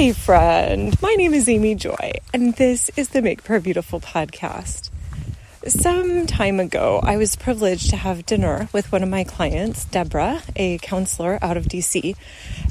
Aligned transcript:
Hi, 0.00 0.12
friend. 0.12 0.96
My 1.02 1.12
name 1.12 1.34
is 1.34 1.46
Amy 1.46 1.74
Joy, 1.74 2.12
and 2.32 2.56
this 2.56 2.90
is 2.96 3.10
the 3.10 3.20
Make 3.20 3.44
Prayer 3.44 3.60
Beautiful 3.60 4.00
podcast. 4.00 4.88
Some 5.66 6.26
time 6.26 6.58
ago, 6.58 7.00
I 7.02 7.18
was 7.18 7.36
privileged 7.36 7.90
to 7.90 7.96
have 7.96 8.24
dinner 8.24 8.70
with 8.72 8.90
one 8.92 9.02
of 9.02 9.10
my 9.10 9.24
clients, 9.24 9.84
Deborah, 9.84 10.40
a 10.56 10.78
counselor 10.78 11.38
out 11.42 11.58
of 11.58 11.66
DC, 11.66 12.16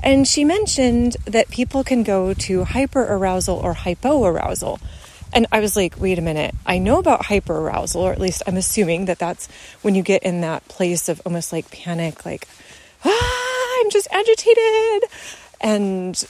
and 0.01 0.27
she 0.27 0.43
mentioned 0.43 1.17
that 1.25 1.51
people 1.51 1.83
can 1.83 2.01
go 2.01 2.33
to 2.33 2.65
hyperarousal 2.65 3.63
or 3.63 3.75
hypoarousal. 3.75 4.81
And 5.31 5.45
I 5.51 5.59
was 5.59 5.75
like, 5.75 6.01
wait 6.01 6.17
a 6.17 6.23
minute, 6.23 6.55
I 6.65 6.79
know 6.79 6.97
about 6.97 7.25
hyperarousal, 7.25 7.97
or 7.97 8.11
at 8.11 8.19
least 8.19 8.41
I'm 8.47 8.57
assuming 8.57 9.05
that 9.05 9.19
that's 9.19 9.47
when 9.83 9.93
you 9.93 10.01
get 10.01 10.23
in 10.23 10.41
that 10.41 10.67
place 10.67 11.07
of 11.07 11.21
almost 11.27 11.53
like 11.53 11.69
panic, 11.69 12.25
like, 12.25 12.47
ah, 13.05 13.81
I'm 13.81 13.91
just 13.91 14.07
agitated. 14.11 15.03
And 15.61 16.21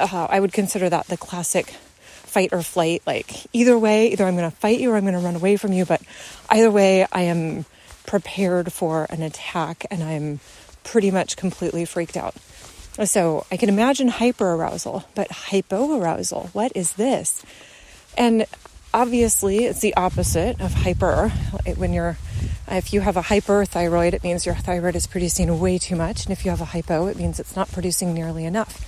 uh, 0.00 0.26
I 0.30 0.40
would 0.40 0.52
consider 0.52 0.88
that 0.88 1.06
the 1.06 1.16
classic 1.16 1.66
fight 1.66 2.52
or 2.52 2.62
flight. 2.62 3.02
Like, 3.06 3.46
either 3.52 3.78
way, 3.78 4.08
either 4.12 4.24
I'm 4.24 4.36
going 4.36 4.50
to 4.50 4.56
fight 4.56 4.80
you 4.80 4.90
or 4.90 4.96
I'm 4.96 5.04
going 5.04 5.14
to 5.14 5.20
run 5.20 5.36
away 5.36 5.56
from 5.56 5.72
you. 5.72 5.84
But 5.84 6.02
either 6.48 6.70
way, 6.70 7.06
I 7.10 7.22
am 7.22 7.64
prepared 8.06 8.72
for 8.72 9.06
an 9.10 9.22
attack 9.22 9.86
and 9.90 10.02
I'm 10.02 10.40
pretty 10.84 11.10
much 11.10 11.36
completely 11.36 11.84
freaked 11.84 12.16
out. 12.16 12.34
So 13.04 13.46
I 13.50 13.56
can 13.56 13.68
imagine 13.68 14.08
hyperarousal, 14.08 15.04
but 15.14 15.28
hypoarousal, 15.28 16.48
what 16.54 16.72
is 16.74 16.94
this? 16.94 17.44
And 18.16 18.46
obviously, 18.92 19.66
it's 19.66 19.80
the 19.80 19.94
opposite 19.94 20.60
of 20.60 20.72
hyper. 20.72 21.28
When 21.76 21.92
you're, 21.92 22.16
if 22.70 22.92
you 22.92 23.00
have 23.00 23.16
a 23.16 23.22
hyperthyroid, 23.22 24.12
it 24.12 24.22
means 24.22 24.46
your 24.46 24.54
thyroid 24.54 24.96
is 24.96 25.06
producing 25.06 25.58
way 25.58 25.78
too 25.78 25.96
much. 25.96 26.24
And 26.24 26.32
if 26.32 26.44
you 26.44 26.50
have 26.50 26.60
a 26.60 26.66
hypo, 26.66 27.06
it 27.06 27.16
means 27.16 27.40
it's 27.40 27.56
not 27.56 27.70
producing 27.72 28.14
nearly 28.14 28.44
enough. 28.44 28.84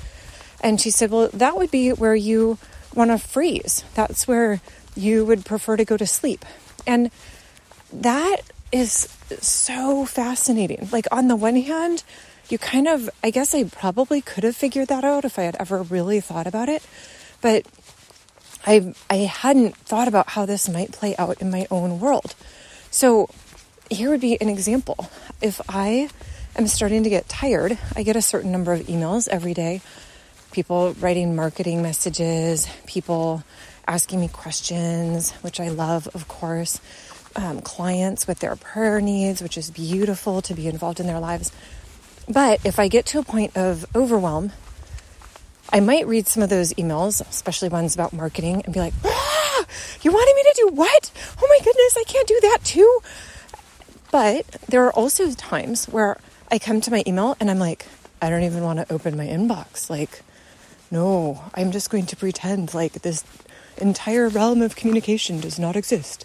And 0.61 0.81
she 0.81 0.91
said, 0.91 1.11
Well, 1.11 1.31
that 1.33 1.57
would 1.57 1.71
be 1.71 1.91
where 1.91 2.15
you 2.15 2.59
want 2.95 3.11
to 3.11 3.19
freeze. 3.19 3.85
That's 3.95 4.29
where 4.29 4.61
you 4.95 5.25
would 5.25 5.45
prefer 5.45 5.77
to 5.77 5.85
go 5.85 5.97
to 5.97 6.07
sleep. 6.07 6.45
And 6.87 7.11
that 7.93 8.43
is 8.73 9.09
so 9.41 10.05
fascinating. 10.05 10.89
Like, 10.93 11.07
on 11.11 11.29
the 11.29 11.37
one 11.37 11.57
hand, 11.57 12.03
you 12.49 12.59
kind 12.59 12.89
of, 12.89 13.09
I 13.23 13.31
guess 13.31 13.55
I 13.55 13.65
probably 13.65 14.21
could 14.21 14.45
have 14.45 14.57
figured 14.57 14.89
that 14.89 15.05
out 15.05 15.25
if 15.25 15.39
I 15.39 15.43
had 15.43 15.57
ever 15.59 15.83
really 15.83 16.21
thought 16.21 16.47
about 16.47 16.69
it. 16.69 16.83
But 17.41 17.67
I, 18.67 18.95
I 19.09 19.17
hadn't 19.17 19.77
thought 19.77 20.09
about 20.09 20.31
how 20.31 20.47
this 20.47 20.69
might 20.69 20.93
play 20.93 21.17
out 21.17 21.41
in 21.41 21.51
my 21.51 21.67
own 21.71 22.01
world. 22.01 22.35
So, 22.91 23.29
here 23.89 24.11
would 24.11 24.21
be 24.21 24.41
an 24.41 24.49
example. 24.49 25.11
If 25.41 25.61
I 25.69 26.09
am 26.57 26.67
starting 26.67 27.05
to 27.05 27.11
get 27.11 27.29
tired, 27.29 27.79
I 27.97 28.03
get 28.03 28.17
a 28.17 28.23
certain 28.23 28.53
number 28.53 28.73
of 28.73 28.81
emails 28.83 29.29
every 29.29 29.55
day 29.55 29.81
people 30.51 30.95
writing 30.95 31.37
marketing 31.37 31.83
messages, 31.83 32.69
people 32.87 33.43
asking 33.87 34.21
me 34.21 34.29
questions, 34.29 35.33
which 35.43 35.61
I 35.61 35.69
love, 35.69 36.09
of 36.15 36.29
course, 36.29 36.81
um, 37.37 37.61
clients 37.61 38.27
with 38.27 38.41
their 38.41 38.57
prayer 38.57 39.01
needs, 39.01 39.41
which 39.43 39.57
is 39.57 39.71
beautiful 39.71 40.43
to 40.43 40.55
be 40.55 40.67
involved 40.67 41.01
in 41.01 41.07
their 41.07 41.21
lives. 41.21 41.53
But 42.29 42.65
if 42.65 42.79
I 42.79 42.89
get 42.89 43.07
to 43.07 43.19
a 43.19 43.23
point 43.23 43.57
of 43.57 43.85
overwhelm, 43.95 44.53
I 45.73 45.81
might 45.81 46.07
read 46.07 46.27
some 46.27 46.43
of 46.43 46.51
those 46.51 46.73
emails, 46.75 47.21
especially 47.21 47.69
ones 47.69 47.95
about 47.95 48.13
marketing, 48.13 48.63
and 48.65 48.75
be 48.75 48.81
like, 48.81 48.95
ah, 49.05 49.41
You 50.03 50.13
wanted 50.13 50.35
me 50.35 50.43
to 50.43 50.55
do 50.57 50.69
what? 50.75 51.11
Oh 51.41 51.47
my 51.49 51.59
goodness, 51.65 51.97
I 51.99 52.05
can't 52.07 52.27
do 52.27 52.39
that 52.43 52.59
too. 52.65 53.01
But 54.11 54.47
there 54.69 54.85
are 54.85 54.93
also 54.93 55.31
times 55.33 55.87
where 55.87 56.19
I 56.51 56.59
come 56.59 56.81
to 56.81 56.91
my 56.91 57.03
email 57.07 57.37
and 57.39 57.51
I'm 57.51 57.59
like, 57.59 57.87
I 58.21 58.31
don't 58.31 58.43
even 58.43 58.63
want 58.63 58.79
to 58.81 58.93
open 58.93 59.17
my 59.17 59.27
inbox. 59.27 59.89
Like, 59.89 60.23
no, 60.91 61.45
I'm 61.55 61.71
just 61.71 61.91
going 61.91 62.07
to 62.07 62.17
pretend 62.17 62.75
like 62.75 62.93
this 62.93 63.25
entire 63.79 64.29
realm 64.29 64.63
of 64.63 64.77
communication 64.77 65.41
does 65.41 65.59
not 65.59 65.77
exist. 65.77 66.25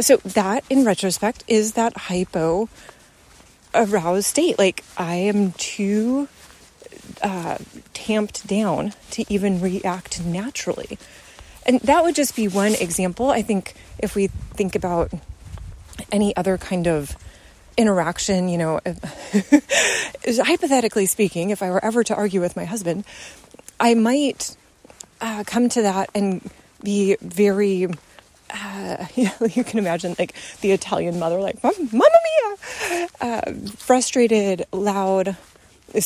So, 0.00 0.16
that 0.18 0.64
in 0.68 0.84
retrospect 0.84 1.44
is 1.46 1.72
that 1.74 1.96
hypo 1.96 2.68
aroused 3.74 4.26
state. 4.26 4.58
Like, 4.58 4.84
I 4.98 5.14
am 5.14 5.52
too 5.52 6.28
uh, 7.24 7.56
tamped 7.94 8.46
down 8.46 8.92
to 9.10 9.24
even 9.32 9.60
react 9.60 10.22
naturally. 10.22 10.98
And 11.66 11.80
that 11.80 12.04
would 12.04 12.14
just 12.14 12.36
be 12.36 12.46
one 12.46 12.74
example. 12.74 13.30
I 13.30 13.40
think 13.40 13.74
if 13.98 14.14
we 14.14 14.26
think 14.26 14.76
about 14.76 15.10
any 16.12 16.36
other 16.36 16.58
kind 16.58 16.86
of 16.86 17.16
interaction, 17.78 18.50
you 18.50 18.58
know, 18.58 18.80
hypothetically 20.26 21.06
speaking, 21.06 21.48
if 21.48 21.62
I 21.62 21.70
were 21.70 21.82
ever 21.82 22.04
to 22.04 22.14
argue 22.14 22.42
with 22.42 22.56
my 22.56 22.66
husband, 22.66 23.04
I 23.80 23.94
might 23.94 24.54
uh, 25.22 25.44
come 25.46 25.70
to 25.70 25.82
that 25.82 26.10
and 26.14 26.48
be 26.82 27.16
very. 27.22 27.88
Uh, 28.50 29.06
you 29.16 29.64
can 29.64 29.78
imagine 29.78 30.14
like 30.18 30.34
the 30.60 30.72
Italian 30.72 31.18
mother, 31.18 31.40
like 31.40 31.62
"Mamma 31.62 31.78
mia!" 31.92 33.08
Uh, 33.20 33.52
frustrated, 33.76 34.66
loud, 34.70 35.36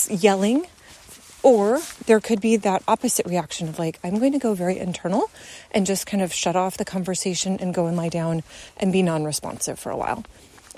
yelling, 0.09 0.65
or 1.49 1.81
there 2.07 2.21
could 2.21 2.41
be 2.41 2.57
that 2.57 2.83
opposite 2.87 3.27
reaction 3.27 3.69
of 3.69 3.79
like, 3.79 3.99
I'm 4.05 4.19
going 4.19 4.33
to 4.33 4.39
go 4.39 4.55
very 4.55 4.79
internal 4.79 5.31
and 5.71 5.87
just 5.87 6.07
kind 6.07 6.23
of 6.23 6.33
shut 6.33 6.57
off 6.57 6.77
the 6.77 6.85
conversation 6.85 7.59
and 7.59 7.73
go 7.73 7.87
and 7.87 7.97
lie 7.97 8.11
down 8.11 8.43
and 8.77 8.93
be 8.93 9.03
non 9.03 9.25
responsive 9.25 9.79
for 9.79 9.91
a 9.91 9.97
while. 9.97 10.25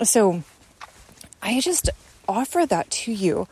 So 0.03 0.43
I 1.41 1.59
just 1.59 1.89
offer 2.27 2.65
that 2.65 2.89
to 2.91 3.11
you 3.11 3.47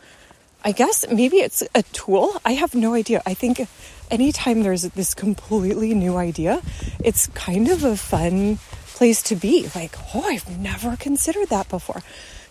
I 0.64 0.74
guess 0.74 1.06
maybe 1.10 1.38
it's 1.38 1.64
a 1.74 1.84
tool. 1.84 2.36
I 2.44 2.54
have 2.54 2.76
no 2.76 2.94
idea. 2.94 3.22
I 3.26 3.34
think 3.34 3.66
anytime 4.12 4.64
there's 4.64 4.82
this 4.82 5.14
completely 5.14 5.94
new 5.94 6.18
idea, 6.18 6.62
it's 7.02 7.28
kind 7.28 7.70
of 7.70 7.86
a 7.86 7.96
fun 7.96 8.58
place 8.88 9.24
to 9.24 9.36
be. 9.36 9.70
Like, 9.74 9.96
oh, 10.14 10.24
I've 10.26 10.60
never 10.60 10.98
considered 10.98 11.48
that 11.50 11.70
before. 11.70 12.02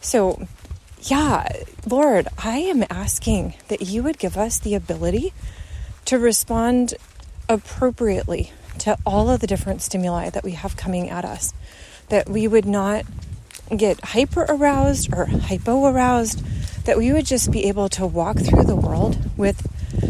So, 0.01 0.47
yeah, 1.03 1.49
Lord, 1.87 2.29
I 2.39 2.59
am 2.59 2.85
asking 2.91 3.55
that 3.69 3.83
you 3.83 4.03
would 4.03 4.19
give 4.19 4.37
us 4.37 4.59
the 4.59 4.75
ability 4.75 5.33
to 6.07 6.19
respond 6.19 6.95
appropriately 7.49 8.53
to 8.79 8.97
all 9.05 9.29
of 9.31 9.41
the 9.41 9.47
different 9.47 9.83
stimuli 9.83 10.31
that 10.31 10.45
we 10.45 10.53
have 10.53 10.77
coming 10.77 11.09
at 11.09 11.25
us. 11.25 11.53
That 12.09 12.29
we 12.29 12.49
would 12.49 12.67
not 12.67 13.05
get 13.77 14.01
hyper 14.03 14.47
aroused 14.49 15.13
or 15.13 15.27
hypo 15.27 15.85
aroused 15.87 16.43
that 16.87 16.97
we 16.97 17.13
would 17.13 17.27
just 17.27 17.51
be 17.51 17.67
able 17.67 17.91
to 17.91 18.07
walk 18.07 18.39
through 18.39 18.65
the 18.65 18.77
world 18.77 19.19
with 19.37 19.59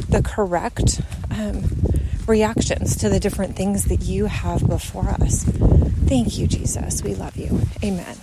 the 0.09 0.22
correct 0.22 1.00
um, 1.31 1.65
reactions 2.26 2.97
to 2.99 3.09
the 3.09 3.19
different 3.19 3.56
things 3.56 3.87
that 3.87 4.03
you 4.03 4.26
have 4.26 4.66
before 4.66 5.09
us. 5.09 5.44
Thank 6.06 6.38
you, 6.38 6.47
Jesus. 6.47 7.03
We 7.03 7.16
love 7.16 7.37
you. 7.37 7.62
Amen. 7.82 8.16